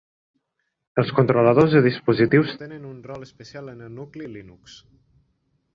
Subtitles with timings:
[1.01, 4.81] Els controladors de dispositius tenen un rol especial en el nucli Linux.